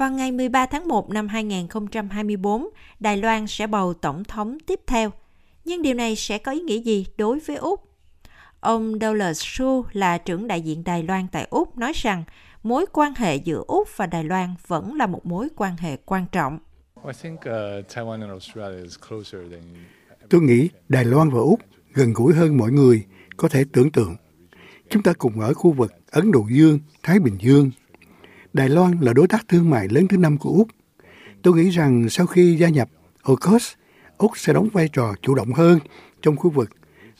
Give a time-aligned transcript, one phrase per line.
[0.00, 2.68] vào ngày 13 tháng 1 năm 2024,
[3.00, 5.10] Đài Loan sẽ bầu tổng thống tiếp theo.
[5.64, 7.80] Nhưng điều này sẽ có ý nghĩa gì đối với Úc?
[8.60, 12.24] Ông Douglas Su là trưởng đại diện Đài Loan tại Úc nói rằng
[12.62, 16.26] mối quan hệ giữa Úc và Đài Loan vẫn là một mối quan hệ quan
[16.32, 16.58] trọng.
[17.00, 17.16] Uh,
[20.30, 21.60] Tôi nghĩ Đài Loan và Úc
[21.94, 23.04] gần gũi hơn mọi người
[23.36, 24.16] có thể tưởng tượng.
[24.90, 27.70] Chúng ta cùng ở khu vực Ấn Độ Dương, Thái Bình Dương.
[28.52, 30.68] Đài Loan là đối tác thương mại lớn thứ năm của Úc.
[31.42, 32.88] Tôi nghĩ rằng sau khi gia nhập
[33.22, 33.72] AUKUS,
[34.18, 35.78] Úc sẽ đóng vai trò chủ động hơn
[36.22, 36.70] trong khu vực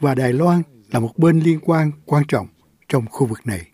[0.00, 2.46] và Đài Loan là một bên liên quan quan trọng
[2.88, 3.66] trong khu vực này.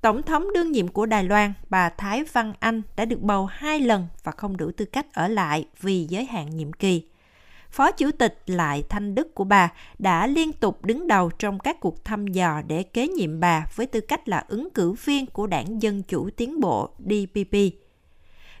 [0.00, 3.80] Tổng thống đương nhiệm của Đài Loan, bà Thái Văn Anh đã được bầu hai
[3.80, 7.02] lần và không đủ tư cách ở lại vì giới hạn nhiệm kỳ.
[7.70, 11.80] Phó Chủ tịch Lại Thanh Đức của bà đã liên tục đứng đầu trong các
[11.80, 15.46] cuộc thăm dò để kế nhiệm bà với tư cách là ứng cử viên của
[15.46, 17.56] đảng Dân Chủ Tiến Bộ DPP.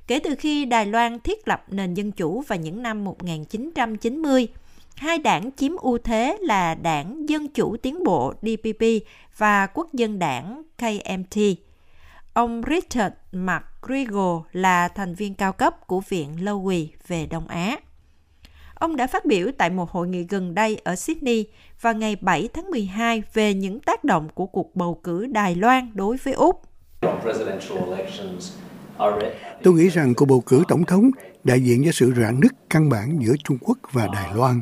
[0.06, 4.48] Kể từ khi Đài Loan thiết lập nền dân chủ vào những năm 1990,
[4.96, 8.84] hai đảng chiếm ưu thế là đảng Dân Chủ Tiến Bộ DPP
[9.38, 11.40] và Quốc dân đảng KMT.
[12.34, 17.76] Ông Richard McGregor là thành viên cao cấp của Viện lâu quỳ về Đông Á.
[18.80, 21.46] Ông đã phát biểu tại một hội nghị gần đây ở Sydney
[21.80, 25.90] vào ngày 7 tháng 12 về những tác động của cuộc bầu cử Đài Loan
[25.94, 26.62] đối với Úc.
[29.62, 31.10] Tôi nghĩ rằng cuộc bầu cử tổng thống
[31.44, 34.60] đại diện cho sự rạn nứt căn bản giữa Trung Quốc và Đài Loan.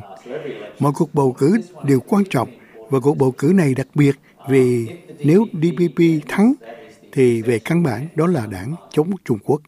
[0.79, 2.49] Mọi cuộc bầu cử đều quan trọng
[2.89, 4.15] và cuộc bầu cử này đặc biệt
[4.49, 4.87] vì
[5.19, 6.53] nếu DPP thắng
[7.11, 9.61] thì về căn bản đó là đảng chống Trung Quốc.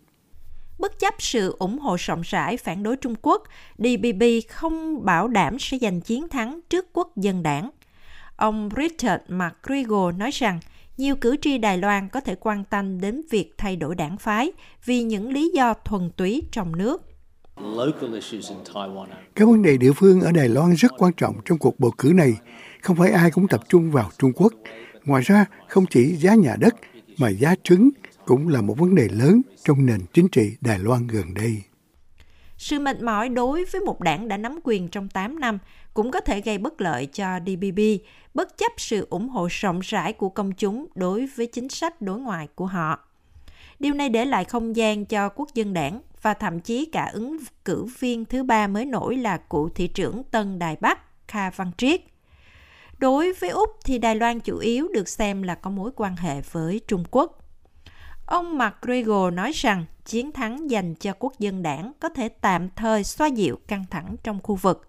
[0.81, 3.43] Bất chấp sự ủng hộ rộng rãi phản đối Trung Quốc,
[3.77, 7.69] DPP không bảo đảm sẽ giành chiến thắng trước quốc dân đảng.
[8.35, 10.59] Ông Richard McGregor nói rằng
[10.97, 14.51] nhiều cử tri Đài Loan có thể quan tâm đến việc thay đổi đảng phái
[14.85, 17.01] vì những lý do thuần túy trong nước.
[19.35, 22.11] Các vấn đề địa phương ở Đài Loan rất quan trọng trong cuộc bầu cử
[22.15, 22.33] này.
[22.81, 24.53] Không phải ai cũng tập trung vào Trung Quốc.
[25.05, 26.75] Ngoài ra, không chỉ giá nhà đất
[27.17, 27.89] mà giá trứng
[28.25, 31.63] cũng là một vấn đề lớn trong nền chính trị Đài Loan gần đây.
[32.57, 35.57] Sự mệt mỏi đối với một đảng đã nắm quyền trong 8 năm
[35.93, 37.79] cũng có thể gây bất lợi cho DPP,
[38.33, 42.19] bất chấp sự ủng hộ rộng rãi của công chúng đối với chính sách đối
[42.19, 42.99] ngoại của họ.
[43.79, 47.37] Điều này để lại không gian cho quốc dân đảng và thậm chí cả ứng
[47.65, 51.71] cử viên thứ ba mới nổi là cựu thị trưởng Tân Đài Bắc Kha Văn
[51.77, 52.01] Triết.
[52.97, 56.41] Đối với Úc thì Đài Loan chủ yếu được xem là có mối quan hệ
[56.51, 57.40] với Trung Quốc.
[58.31, 63.03] Ông McGregor nói rằng chiến thắng dành cho quốc dân đảng có thể tạm thời
[63.03, 64.85] xoa dịu căng thẳng trong khu vực.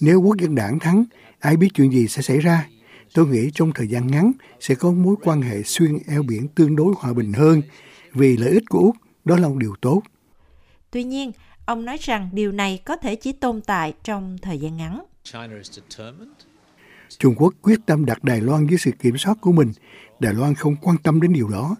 [0.00, 1.04] Nếu quốc dân đảng thắng,
[1.38, 2.68] ai biết chuyện gì sẽ xảy ra?
[3.14, 6.76] Tôi nghĩ trong thời gian ngắn sẽ có mối quan hệ xuyên eo biển tương
[6.76, 7.62] đối hòa bình hơn
[8.12, 10.02] vì lợi ích của Úc đó là một điều tốt.
[10.90, 11.32] Tuy nhiên,
[11.66, 15.04] ông nói rằng điều này có thể chỉ tồn tại trong thời gian ngắn.
[17.18, 19.72] Trung Quốc quyết tâm đặt Đài Loan dưới sự kiểm soát của mình.
[20.20, 21.76] Đài Loan không quan tâm đến điều đó.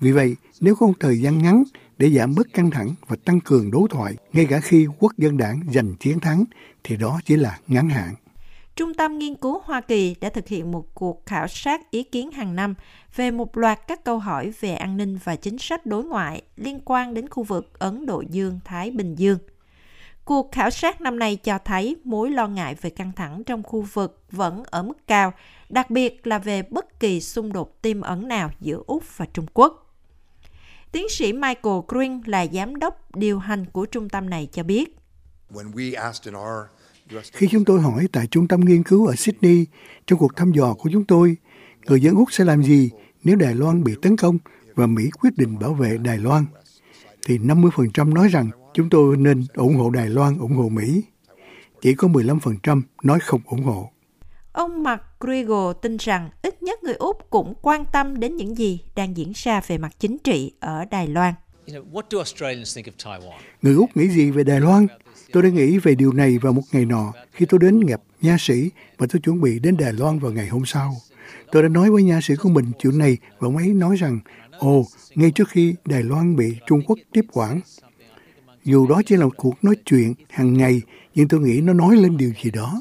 [0.00, 1.64] Vì vậy, nếu có một thời gian ngắn
[1.98, 5.36] để giảm bớt căng thẳng và tăng cường đối thoại, ngay cả khi quốc dân
[5.36, 6.44] đảng giành chiến thắng,
[6.84, 8.14] thì đó chỉ là ngắn hạn.
[8.76, 12.30] Trung tâm Nghiên cứu Hoa Kỳ đã thực hiện một cuộc khảo sát ý kiến
[12.30, 12.74] hàng năm
[13.16, 16.80] về một loạt các câu hỏi về an ninh và chính sách đối ngoại liên
[16.84, 19.38] quan đến khu vực Ấn Độ Dương-Thái Bình Dương.
[20.24, 23.80] Cuộc khảo sát năm nay cho thấy mối lo ngại về căng thẳng trong khu
[23.92, 25.32] vực vẫn ở mức cao,
[25.68, 29.46] đặc biệt là về bất kỳ xung đột tiềm ẩn nào giữa Úc và Trung
[29.54, 29.96] Quốc.
[30.92, 34.96] Tiến sĩ Michael Green là giám đốc điều hành của trung tâm này cho biết.
[37.32, 39.66] Khi chúng tôi hỏi tại trung tâm nghiên cứu ở Sydney,
[40.06, 41.36] trong cuộc thăm dò của chúng tôi,
[41.86, 42.90] người dân Úc sẽ làm gì
[43.24, 44.38] nếu Đài Loan bị tấn công
[44.74, 46.44] và Mỹ quyết định bảo vệ Đài Loan?
[47.26, 51.02] Thì 50% nói rằng chúng tôi nên ủng hộ Đài Loan, ủng hộ Mỹ.
[51.80, 53.90] Chỉ có 15% nói không ủng hộ.
[54.52, 59.16] Ông McGregor tin rằng ít nhất người Úc cũng quan tâm đến những gì đang
[59.16, 61.34] diễn ra về mặt chính trị ở Đài Loan.
[63.62, 64.86] Người Úc nghĩ gì về Đài Loan?
[65.32, 68.36] Tôi đã nghĩ về điều này vào một ngày nọ khi tôi đến gặp nha
[68.38, 70.96] sĩ và tôi chuẩn bị đến Đài Loan vào ngày hôm sau.
[71.52, 74.20] Tôi đã nói với nha sĩ của mình chuyện này và ông ấy nói rằng,
[74.58, 77.60] ồ, ngay trước khi Đài Loan bị Trung Quốc tiếp quản.
[78.64, 80.82] Dù đó chỉ là một cuộc nói chuyện hàng ngày,
[81.14, 82.80] nhưng tôi nghĩ nó nói lên điều gì đó.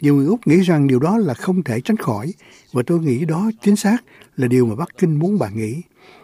[0.00, 2.32] Nhiều người Úc nghĩ rằng điều đó là không thể tránh khỏi,
[2.72, 3.96] và tôi nghĩ đó chính xác
[4.36, 5.82] là điều mà Bắc Kinh muốn bạn nghĩ.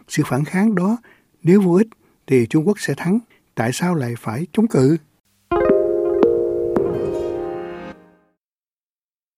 [0.08, 0.96] Sự phản kháng đó,
[1.42, 1.88] nếu vô ích,
[2.26, 3.18] thì Trung Quốc sẽ thắng.
[3.54, 4.96] Tại sao lại phải chống cự?